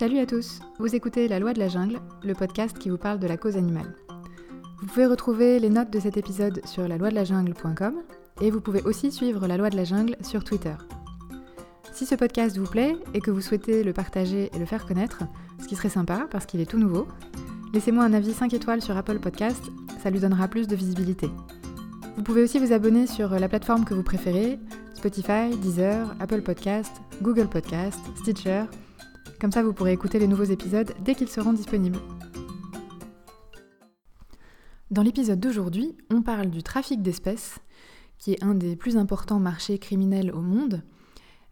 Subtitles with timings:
[0.00, 3.18] Salut à tous, vous écoutez La Loi de la Jungle, le podcast qui vous parle
[3.18, 3.94] de la cause animale.
[4.80, 7.96] Vous pouvez retrouver les notes de cet épisode sur la loi de la jungle.com
[8.40, 10.72] et vous pouvez aussi suivre La Loi de la Jungle sur Twitter.
[11.92, 15.24] Si ce podcast vous plaît et que vous souhaitez le partager et le faire connaître,
[15.60, 17.06] ce qui serait sympa parce qu'il est tout nouveau,
[17.74, 19.64] laissez-moi un avis 5 étoiles sur Apple Podcast,
[20.02, 21.28] ça lui donnera plus de visibilité.
[22.16, 24.58] Vous pouvez aussi vous abonner sur la plateforme que vous préférez,
[24.94, 26.92] Spotify, Deezer, Apple Podcast,
[27.22, 28.64] Google Podcast, Stitcher
[29.40, 31.98] comme ça, vous pourrez écouter les nouveaux épisodes dès qu'ils seront disponibles.
[34.90, 37.58] Dans l'épisode d'aujourd'hui, on parle du trafic d'espèces,
[38.18, 40.82] qui est un des plus importants marchés criminels au monde,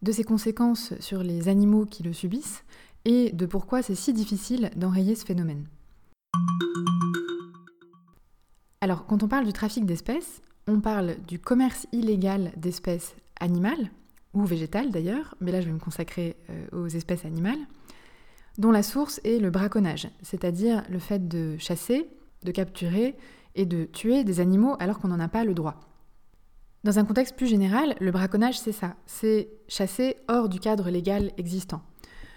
[0.03, 2.63] de ses conséquences sur les animaux qui le subissent,
[3.07, 5.65] et de pourquoi c'est si difficile d'enrayer ce phénomène.
[8.81, 13.91] Alors, quand on parle du trafic d'espèces, on parle du commerce illégal d'espèces animales,
[14.35, 17.59] ou végétales d'ailleurs, mais là je vais me consacrer euh, aux espèces animales,
[18.59, 22.09] dont la source est le braconnage, c'est-à-dire le fait de chasser,
[22.45, 23.17] de capturer
[23.55, 25.81] et de tuer des animaux alors qu'on n'en a pas le droit.
[26.85, 31.33] Dans un contexte plus général, le braconnage c'est ça, c'est chasser hors du cadre légal
[31.37, 31.83] existant.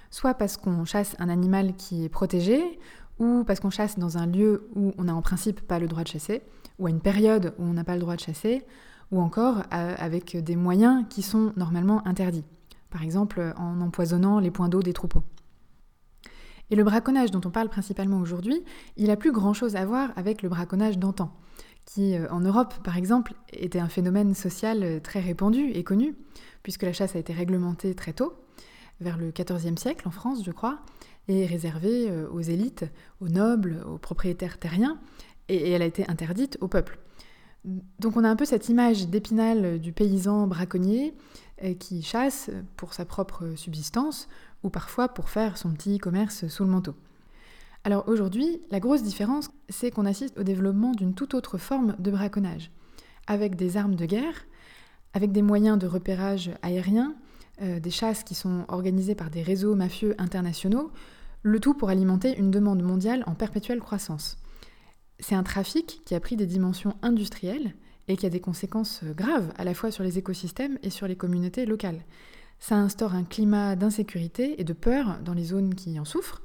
[0.09, 2.79] Soit parce qu'on chasse un animal qui est protégé,
[3.21, 6.01] ou parce qu'on chasse dans un lieu où on n'a en principe pas le droit
[6.01, 6.41] de chasser,
[6.79, 8.65] ou à une période où on n'a pas le droit de chasser,
[9.11, 12.45] ou encore euh, avec des moyens qui sont normalement interdits,
[12.89, 15.21] par exemple en empoisonnant les points d'eau des troupeaux.
[16.71, 18.63] Et le braconnage dont on parle principalement aujourd'hui,
[18.97, 21.31] il a plus grand-chose à voir avec le braconnage d'antan,
[21.85, 26.15] qui euh, en Europe par exemple était un phénomène social très répandu et connu,
[26.63, 28.33] puisque la chasse a été réglementée très tôt,
[28.99, 30.79] vers le XIVe siècle en France je crois,
[31.45, 32.85] réservée aux élites,
[33.19, 34.99] aux nobles, aux propriétaires terriens,
[35.49, 36.99] et elle a été interdite au peuple.
[37.63, 41.13] Donc on a un peu cette image d'épinal du paysan braconnier
[41.63, 44.27] euh, qui chasse pour sa propre subsistance
[44.63, 46.95] ou parfois pour faire son petit commerce sous le manteau.
[47.83, 52.11] Alors aujourd'hui, la grosse différence, c'est qu'on assiste au développement d'une toute autre forme de
[52.11, 52.71] braconnage,
[53.27, 54.45] avec des armes de guerre,
[55.13, 57.15] avec des moyens de repérage aérien,
[57.61, 60.91] euh, des chasses qui sont organisées par des réseaux mafieux internationaux,
[61.43, 64.37] le tout pour alimenter une demande mondiale en perpétuelle croissance.
[65.19, 67.75] C'est un trafic qui a pris des dimensions industrielles
[68.07, 71.15] et qui a des conséquences graves à la fois sur les écosystèmes et sur les
[71.15, 72.03] communautés locales.
[72.59, 76.41] Ça instaure un climat d'insécurité et de peur dans les zones qui en souffrent.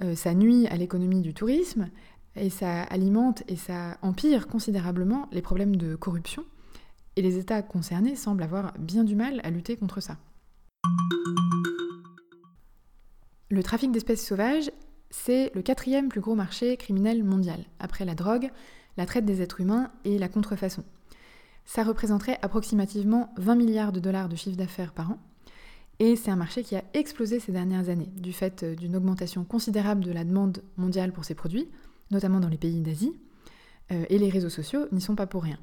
[0.00, 1.90] Euh, ça nuit à l'économie du tourisme
[2.36, 6.44] et ça alimente et ça empire considérablement les problèmes de corruption.
[7.16, 10.16] Et les États concernés semblent avoir bien du mal à lutter contre ça.
[13.52, 14.70] Le trafic d'espèces sauvages
[15.10, 18.50] c'est le quatrième plus gros marché criminel mondial, après la drogue,
[18.96, 20.84] la traite des êtres humains et la contrefaçon.
[21.66, 25.18] Ça représenterait approximativement 20 milliards de dollars de chiffre d'affaires par an,
[25.98, 29.44] et c'est un marché qui a explosé ces dernières années, du fait euh, d'une augmentation
[29.44, 31.68] considérable de la demande mondiale pour ces produits,
[32.10, 33.12] notamment dans les pays d'Asie,
[33.90, 35.58] euh, et les réseaux sociaux n'y sont pas pour rien.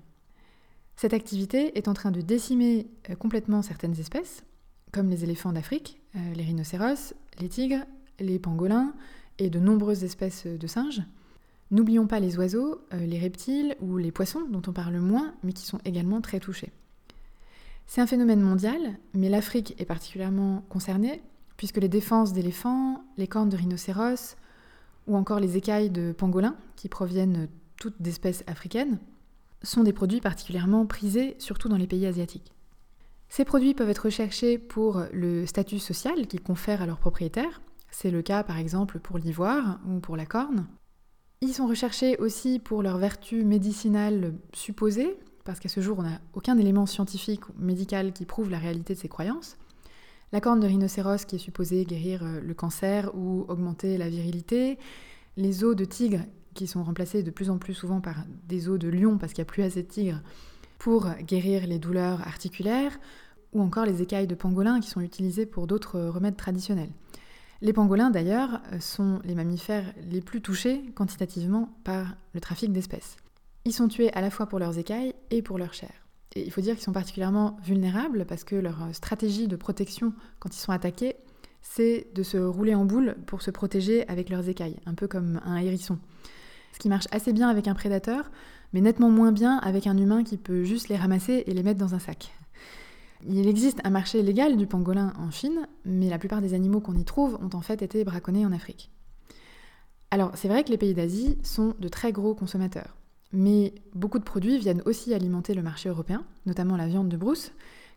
[0.95, 4.43] Cette activité est en train de décimer euh, complètement certaines espèces,
[4.91, 7.85] comme les éléphants d'Afrique, les rhinocéros, les tigres,
[8.19, 8.93] les pangolins,
[9.39, 11.01] et de nombreuses espèces de singes.
[11.71, 15.53] N'oublions pas les oiseaux, euh, les reptiles ou les poissons dont on parle moins mais
[15.53, 16.71] qui sont également très touchés.
[17.87, 21.21] C'est un phénomène mondial, mais l'Afrique est particulièrement concernée
[21.57, 24.35] puisque les défenses d'éléphants, les cornes de rhinocéros
[25.07, 27.47] ou encore les écailles de pangolins, qui proviennent
[27.77, 28.99] toutes d'espèces africaines,
[29.63, 32.51] sont des produits particulièrement prisés, surtout dans les pays asiatiques.
[33.29, 38.11] Ces produits peuvent être recherchés pour le statut social qu'ils confèrent à leurs propriétaires, c'est
[38.11, 40.67] le cas par exemple pour l'ivoire ou pour la corne.
[41.41, 46.19] Ils sont recherchés aussi pour leurs vertus médicinales supposées, parce qu'à ce jour on n'a
[46.33, 49.57] aucun élément scientifique ou médical qui prouve la réalité de ces croyances.
[50.31, 54.77] La corne de rhinocéros qui est supposée guérir euh, le cancer ou augmenter la virilité,
[55.37, 56.19] les os de tigre
[56.53, 59.41] qui sont remplacés de plus en plus souvent par des os de lion parce qu'il
[59.41, 60.21] n'y a plus assez de tigres
[60.77, 62.99] pour guérir les douleurs articulaires,
[63.53, 66.91] ou encore les écailles de pangolin qui sont utilisées pour d'autres remèdes traditionnels.
[67.61, 73.17] Les pangolins, d'ailleurs, sont les mammifères les plus touchés quantitativement par le trafic d'espèces.
[73.65, 75.91] Ils sont tués à la fois pour leurs écailles et pour leur chair.
[76.35, 80.55] Et il faut dire qu'ils sont particulièrement vulnérables parce que leur stratégie de protection quand
[80.55, 81.15] ils sont attaqués,
[81.61, 85.41] c'est de se rouler en boule pour se protéger avec leurs écailles, un peu comme
[85.43, 85.99] un hérisson.
[86.71, 88.31] Ce qui marche assez bien avec un prédateur,
[88.73, 91.79] mais nettement moins bien avec un humain qui peut juste les ramasser et les mettre
[91.79, 92.31] dans un sac.
[93.27, 96.95] Il existe un marché légal du pangolin en Chine, mais la plupart des animaux qu'on
[96.95, 98.91] y trouve ont en fait été braconnés en Afrique.
[100.11, 102.95] Alors c'est vrai que les pays d'Asie sont de très gros consommateurs.
[103.31, 107.51] Mais beaucoup de produits viennent aussi alimenter le marché européen, notamment la viande de brousse,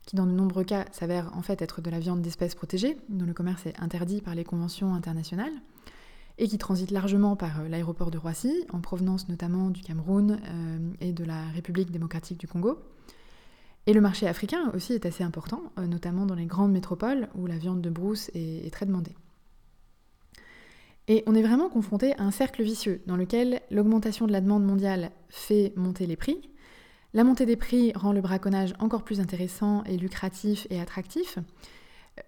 [0.05, 3.25] qui dans de nombreux cas s'avère en fait être de la viande d'espèces protégées, dont
[3.25, 5.53] le commerce est interdit par les conventions internationales,
[6.39, 10.79] et qui transite largement par euh, l'aéroport de Roissy, en provenance notamment du Cameroun euh,
[11.01, 12.79] et de la République démocratique du Congo.
[13.87, 17.47] Et le marché africain aussi est assez important, euh, notamment dans les grandes métropoles où
[17.47, 19.15] la viande de brousse est, très demandée.
[21.09, 24.65] Et on est vraiment confronté à un cercle vicieux dans lequel l'augmentation de la demande
[24.65, 26.49] mondiale fait monter les prix,
[27.15, 31.39] la montée des prix rend le braconnage encore plus intéressant et lucratif et attractif,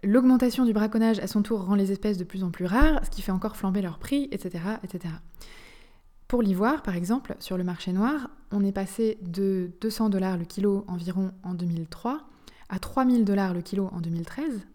[0.02, 3.10] L'augmentation du braconnage à son tour rend les espèces de plus en plus rares, ce
[3.10, 4.64] qui fait encore flamber leur prix, etc.
[4.82, 5.14] etc.
[6.34, 10.44] Pour l'ivoire, par exemple, sur le marché noir, on est passé de 200 dollars le
[10.44, 12.22] kilo environ en 2003
[12.68, 14.66] à 3000 dollars le kilo en 2013.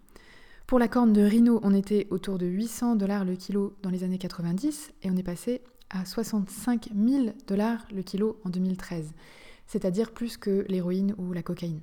[0.67, 4.05] Pour la corne de rhino, on était autour de 800 dollars le kilo dans les
[4.05, 5.59] années 90 et on est passé
[5.89, 9.11] à 65 000 dollars le kilo en 2013,
[9.67, 11.81] c'est-à-dire plus que l'héroïne ou la cocaïne.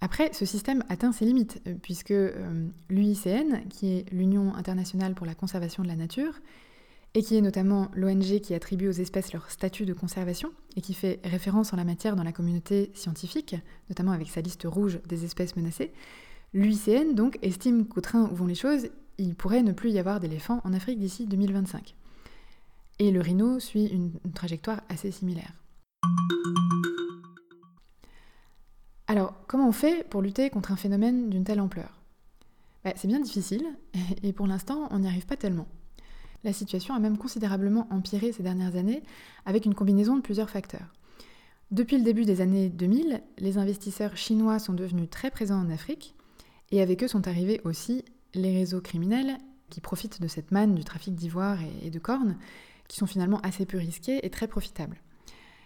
[0.00, 5.26] Après, ce système atteint ses limites, euh, puisque euh, l'UICN, qui est l'Union internationale pour
[5.26, 6.40] la conservation de la nature,
[7.14, 10.94] et qui est notamment l'ONG qui attribue aux espèces leur statut de conservation et qui
[10.94, 13.56] fait référence en la matière dans la communauté scientifique,
[13.88, 15.92] notamment avec sa liste rouge des espèces menacées,
[16.54, 20.20] l'UICN donc estime qu'au train où vont les choses, il pourrait ne plus y avoir
[20.20, 21.94] d'éléphants en Afrique d'ici 2025.
[23.00, 25.52] Et le rhino suit une trajectoire assez similaire.
[29.08, 31.98] Alors, comment on fait pour lutter contre un phénomène d'une telle ampleur?
[32.84, 33.66] Bah, C'est bien difficile,
[34.22, 35.66] et pour l'instant, on n'y arrive pas tellement.
[36.44, 39.02] La situation a même considérablement empiré ces dernières années,
[39.44, 40.92] avec une combinaison de plusieurs facteurs.
[41.70, 46.14] Depuis le début des années 2000, les investisseurs chinois sont devenus très présents en Afrique,
[46.70, 48.04] et avec eux sont arrivés aussi
[48.34, 49.38] les réseaux criminels
[49.68, 52.36] qui profitent de cette manne du trafic d'ivoire et de cornes,
[52.88, 55.00] qui sont finalement assez peu risqués et très profitables.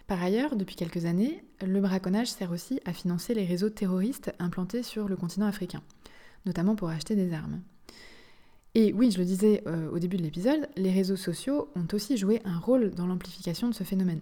[0.07, 4.83] Par ailleurs, depuis quelques années, le braconnage sert aussi à financer les réseaux terroristes implantés
[4.83, 5.81] sur le continent africain,
[6.45, 7.61] notamment pour acheter des armes.
[8.77, 12.17] Et oui, je le disais euh, au début de l'épisode, les réseaux sociaux ont aussi
[12.17, 14.19] joué un rôle dans l'amplification de ce phénomène.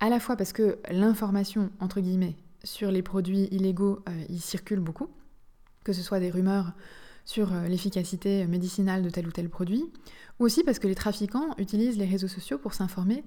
[0.00, 2.34] À la fois parce que l'information, entre guillemets,
[2.64, 5.08] sur les produits illégaux euh, y circule beaucoup,
[5.84, 6.72] que ce soit des rumeurs
[7.26, 9.84] sur euh, l'efficacité médicinale de tel ou tel produit,
[10.40, 13.22] ou aussi parce que les trafiquants utilisent les réseaux sociaux pour s'informer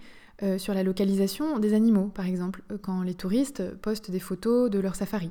[0.57, 4.95] sur la localisation des animaux, par exemple, quand les touristes postent des photos de leur
[4.95, 5.29] safari.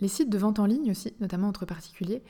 [0.00, 2.22] Les sites de vente en ligne aussi, notamment entre particuliers,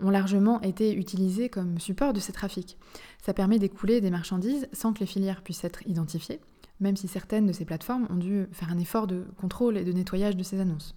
[0.00, 2.76] ont largement été utilisés comme support de ces trafics.
[3.24, 6.40] Ça permet d'écouler des marchandises sans que les filières puissent être identifiées,
[6.80, 9.92] même si certaines de ces plateformes ont dû faire un effort de contrôle et de
[9.92, 10.94] nettoyage de ces annonces.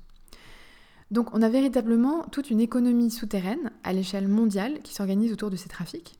[1.11, 5.55] Donc on a véritablement toute une économie souterraine à l'échelle mondiale qui s'organise autour de
[5.55, 6.18] ces trafics.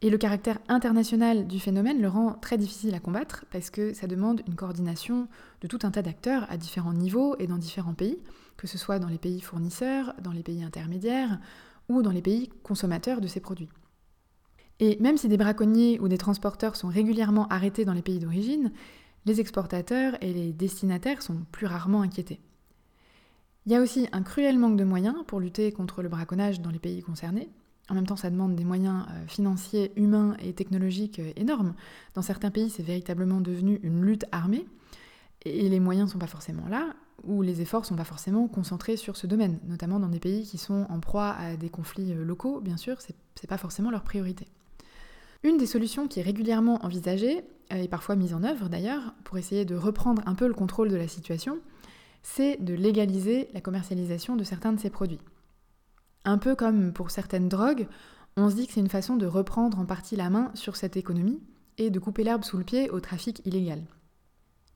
[0.00, 4.06] Et le caractère international du phénomène le rend très difficile à combattre parce que ça
[4.06, 5.26] demande une coordination
[5.60, 8.18] de tout un tas d'acteurs à différents niveaux et dans différents pays,
[8.56, 11.40] que ce soit dans les pays fournisseurs, dans les pays intermédiaires
[11.88, 13.70] ou dans les pays consommateurs de ces produits.
[14.78, 18.70] Et même si des braconniers ou des transporteurs sont régulièrement arrêtés dans les pays d'origine,
[19.26, 22.40] les exportateurs et les destinataires sont plus rarement inquiétés.
[23.66, 26.70] Il y a aussi un cruel manque de moyens pour lutter contre le braconnage dans
[26.70, 27.50] les pays concernés.
[27.88, 31.74] En même temps, ça demande des moyens euh, financiers, humains et technologiques euh, énormes.
[32.14, 34.66] Dans certains pays, c'est véritablement devenu une lutte armée,
[35.44, 36.94] et les moyens ne sont pas forcément là,
[37.24, 40.44] ou les efforts ne sont pas forcément concentrés sur ce domaine, notamment dans des pays
[40.44, 43.90] qui sont en proie à des conflits euh, locaux, bien sûr, ce n'est pas forcément
[43.90, 44.46] leur priorité.
[45.42, 49.64] Une des solutions qui est régulièrement envisagée, et parfois mise en œuvre d'ailleurs, pour essayer
[49.64, 51.58] de reprendre un peu le contrôle de la situation,
[52.22, 55.20] c'est de légaliser la commercialisation de certains de ces produits.
[56.24, 57.86] Un peu comme pour certaines drogues,
[58.36, 60.96] on se dit que c'est une façon de reprendre en partie la main sur cette
[60.96, 61.42] économie
[61.78, 63.82] et de couper l'herbe sous le pied au trafic illégal.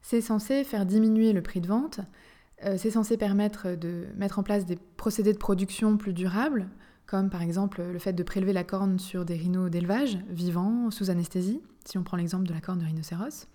[0.00, 2.00] C'est censé faire diminuer le prix de vente,
[2.64, 6.68] euh, c'est censé permettre de mettre en place des procédés de production plus durables,
[7.06, 11.10] comme par exemple le fait de prélever la corne sur des rhinos d'élevage vivants, sous
[11.10, 13.46] anesthésie, si on prend l'exemple de la corne de rhinocéros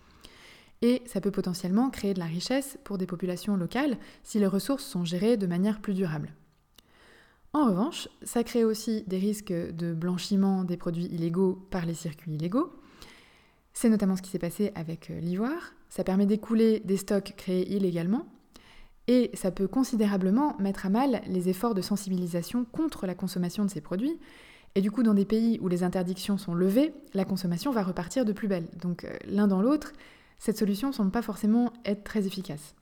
[0.82, 4.86] et ça peut potentiellement créer de la richesse pour des populations locales si les ressources
[4.86, 6.34] sont gérées de manière plus durable.
[7.54, 12.36] En revanche, ça crée aussi des risques de blanchiment des produits illégaux par les circuits
[12.36, 12.72] illégaux.
[13.74, 15.74] C'est notamment ce qui s'est passé avec euh, l'ivoire.
[15.90, 18.26] Ça permet d'écouler des stocks créés illégalement
[19.08, 23.70] et ça peut considérablement mettre à mal les efforts de sensibilisation contre la consommation de
[23.70, 24.20] ces produits.
[24.76, 28.26] Et du coup, dans des pays où les interdictions sont levées, la consommation va repartir
[28.26, 28.68] de plus belle.
[28.82, 29.94] Donc euh, l'un dans l'autre,
[30.40, 32.76] cette solution ne semble pas forcément être très efficace.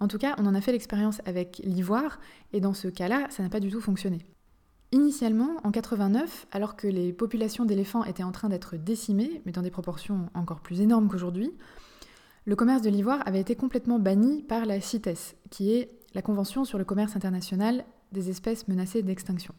[0.00, 2.18] En tout cas, on en a fait l'expérience avec l'ivoire,
[2.52, 4.18] et dans ce cas-là, ça n'a pas du tout fonctionné.
[4.92, 9.62] Initialement, en 89, alors que les populations d'éléphants étaient en train d'être décimées, mais dans
[9.62, 11.52] des proportions encore plus énormes qu'aujourd'hui,
[12.46, 16.64] le commerce de l'ivoire avait été complètement banni par la CITES, qui est la Convention
[16.64, 19.54] sur le commerce international des espèces menacées d'extinction.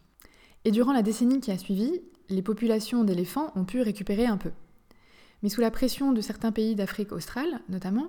[0.63, 4.51] Et durant la décennie qui a suivi, les populations d'éléphants ont pu récupérer un peu.
[5.43, 8.07] Mais sous la pression de certains pays d'Afrique australe, notamment,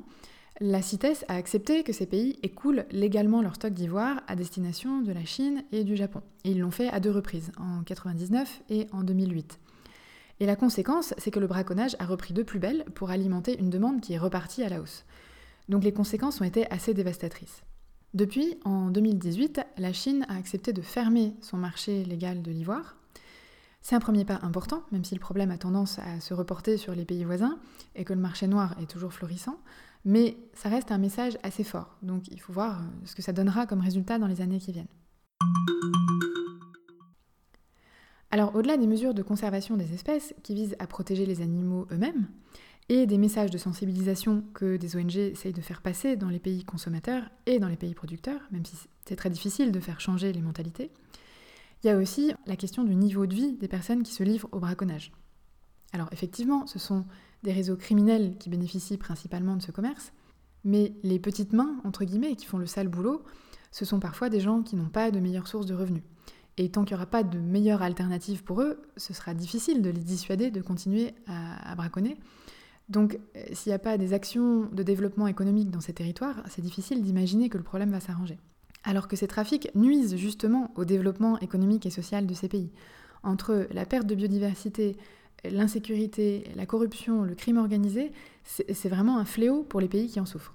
[0.60, 5.12] la CITES a accepté que ces pays écoulent légalement leur stock d'ivoire à destination de
[5.12, 6.22] la Chine et du Japon.
[6.44, 9.60] Et ils l'ont fait à deux reprises, en 1999 et en 2008.
[10.40, 13.70] Et la conséquence, c'est que le braconnage a repris de plus belle pour alimenter une
[13.70, 15.04] demande qui est repartie à la hausse.
[15.68, 17.62] Donc les conséquences ont été assez dévastatrices.
[18.14, 22.96] Depuis, en 2018, la Chine a accepté de fermer son marché légal de l'ivoire.
[23.82, 26.94] C'est un premier pas important, même si le problème a tendance à se reporter sur
[26.94, 27.58] les pays voisins
[27.94, 29.58] et que le marché noir est toujours florissant,
[30.06, 31.98] mais ça reste un message assez fort.
[32.02, 34.86] Donc il faut voir ce que ça donnera comme résultat dans les années qui viennent.
[38.30, 42.26] Alors au-delà des mesures de conservation des espèces qui visent à protéger les animaux eux-mêmes,
[42.88, 46.64] et des messages de sensibilisation que des ONG essayent de faire passer dans les pays
[46.64, 50.40] consommateurs et dans les pays producteurs, même si c'est très difficile de faire changer les
[50.40, 50.92] mentalités,
[51.82, 54.48] il y a aussi la question du niveau de vie des personnes qui se livrent
[54.52, 55.12] au braconnage.
[55.92, 57.04] Alors effectivement, ce sont
[57.46, 60.12] des réseaux criminels qui bénéficient principalement de ce commerce,
[60.64, 63.22] mais les petites mains, entre guillemets, qui font le sale boulot,
[63.70, 66.02] ce sont parfois des gens qui n'ont pas de meilleures sources de revenus.
[66.58, 69.90] Et tant qu'il n'y aura pas de meilleure alternative pour eux, ce sera difficile de
[69.90, 72.18] les dissuader de continuer à, braconner,
[72.88, 76.62] donc, euh, s'il n'y a pas des actions de développement économique dans ces territoires, c'est
[76.62, 78.38] difficile d'imaginer que le problème va s'arranger.
[78.84, 82.70] Alors que ces trafics nuisent justement au développement économique et social de ces pays.
[83.24, 84.96] Entre la perte de biodiversité,
[85.50, 88.12] l'insécurité, la corruption, le crime organisé,
[88.44, 90.54] c'est vraiment un fléau pour les pays qui en souffrent.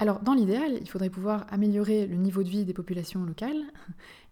[0.00, 3.62] Alors, dans l'idéal, il faudrait pouvoir améliorer le niveau de vie des populations locales,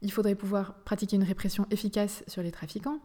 [0.03, 3.01] il faudrait pouvoir pratiquer une répression efficace sur les trafiquants,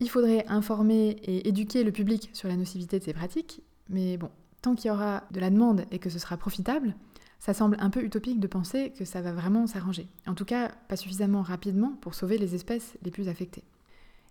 [0.00, 4.30] il faudrait informer et éduquer le public sur la nocivité de ces pratiques, mais bon,
[4.60, 6.94] tant qu'il y aura de la demande et que ce sera profitable,
[7.38, 10.08] ça semble un peu utopique de penser que ça va vraiment s'arranger.
[10.26, 13.62] En tout cas, pas suffisamment rapidement pour sauver les espèces les plus affectées.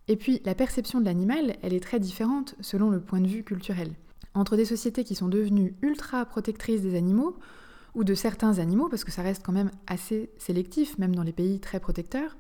[0.07, 3.43] Et puis, la perception de l'animal, elle est très différente selon le point de vue
[3.43, 3.91] culturel.
[4.33, 7.37] Entre des sociétés qui sont devenues ultra protectrices des animaux,
[7.95, 11.31] ou de certains animaux, parce que ça reste quand même assez sélectif, même dans les
[11.31, 12.37] pays très protecteurs,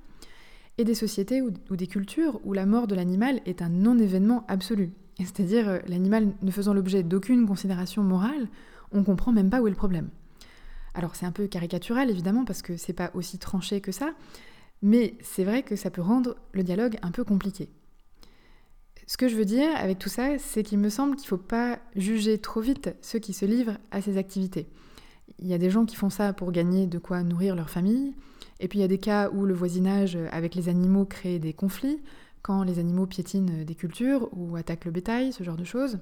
[0.77, 4.91] et des sociétés ou, des cultures où la mort de l'animal est un non-événement absolu.
[5.17, 8.47] C'est-à-dire euh, l'animal ne faisant l'objet d'aucune considération morale,
[8.91, 10.09] on comprend même pas où est le problème.
[10.93, 14.11] Alors c'est un peu caricatural évidemment parce que c'est pas aussi tranché que ça,
[14.81, 17.69] mais c'est vrai que ça peut rendre le dialogue un peu compliqué.
[19.05, 21.37] Ce que je veux dire avec tout ça, c'est qu'il me semble qu'il ne faut
[21.37, 24.67] pas juger trop vite ceux qui se livrent à ces activités.
[25.39, 28.13] Il y a des gens qui font ça pour gagner de quoi nourrir leur famille,
[28.59, 31.53] et puis il y a des cas où le voisinage avec les animaux crée des
[31.53, 32.01] conflits,
[32.41, 35.99] quand les animaux piétinent des cultures ou attaquent le bétail, ce genre de choses.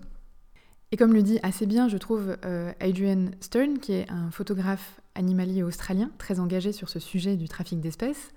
[0.92, 5.02] Et comme le dit assez bien, je trouve, euh, Adrian Stern, qui est un photographe
[5.16, 8.32] animalier australien très engagé sur ce sujet du trafic d'espèces,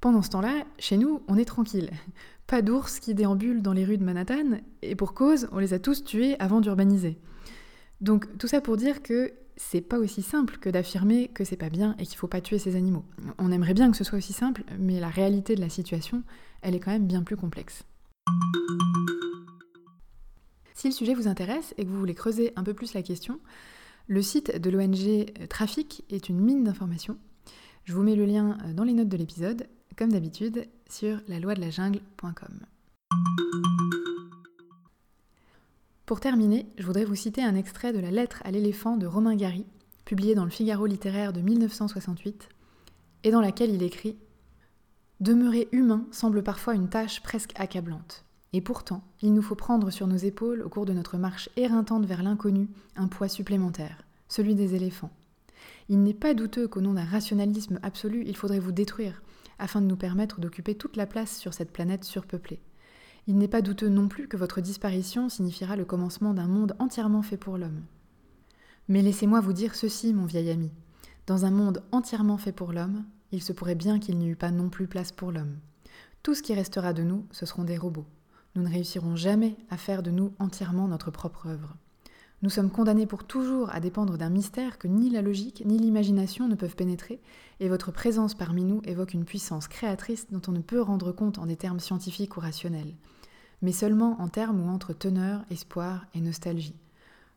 [0.00, 1.90] pendant ce temps-là, chez nous, on est tranquille.
[2.46, 5.78] Pas d'ours qui déambulent dans les rues de Manhattan, et pour cause, on les a
[5.78, 7.18] tous tués avant d'urbaniser.
[8.00, 11.68] Donc tout ça pour dire que c'est pas aussi simple que d'affirmer que c'est pas
[11.68, 13.04] bien et qu'il faut pas tuer ces animaux.
[13.38, 16.22] On aimerait bien que ce soit aussi simple, mais la réalité de la situation,
[16.62, 17.82] elle est quand même bien plus complexe.
[20.74, 23.40] Si le sujet vous intéresse et que vous voulez creuser un peu plus la question,
[24.06, 27.18] le site de l'ONG Trafic est une mine d'informations.
[27.84, 29.66] Je vous mets le lien dans les notes de l'épisode,
[29.98, 32.60] comme d'habitude, sur la loi de la jungle.com.
[36.06, 39.34] Pour terminer, je voudrais vous citer un extrait de la lettre à l'éléphant de Romain
[39.34, 39.66] Gary,
[40.04, 42.48] publié dans le Figaro littéraire de 1968,
[43.24, 44.16] et dans laquelle il écrit
[45.18, 48.24] Demeurer humain semble parfois une tâche presque accablante.
[48.52, 52.06] Et pourtant, il nous faut prendre sur nos épaules, au cours de notre marche éreintante
[52.06, 55.10] vers l'inconnu, un poids supplémentaire, celui des éléphants.
[55.88, 59.22] Il n'est pas douteux qu'au nom d'un rationalisme absolu, il faudrait vous détruire,
[59.58, 62.60] afin de nous permettre d'occuper toute la place sur cette planète surpeuplée.
[63.26, 67.22] Il n'est pas douteux non plus que votre disparition signifiera le commencement d'un monde entièrement
[67.22, 67.82] fait pour l'homme.
[68.88, 70.70] Mais laissez-moi vous dire ceci, mon vieil ami.
[71.26, 74.50] Dans un monde entièrement fait pour l'homme, il se pourrait bien qu'il n'y eût pas
[74.50, 75.58] non plus place pour l'homme.
[76.22, 78.06] Tout ce qui restera de nous, ce seront des robots.
[78.54, 81.76] Nous ne réussirons jamais à faire de nous entièrement notre propre œuvre.
[82.42, 86.48] Nous sommes condamnés pour toujours à dépendre d'un mystère que ni la logique ni l'imagination
[86.48, 87.20] ne peuvent pénétrer,
[87.60, 91.38] et votre présence parmi nous évoque une puissance créatrice dont on ne peut rendre compte
[91.38, 92.94] en des termes scientifiques ou rationnels
[93.62, 96.76] mais seulement en termes où entre teneur, espoir et nostalgie.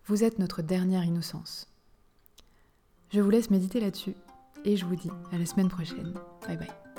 [0.05, 1.67] Vous êtes notre dernière innocence.
[3.11, 4.15] Je vous laisse méditer là-dessus
[4.63, 6.13] et je vous dis à la semaine prochaine.
[6.47, 6.90] Bye bye.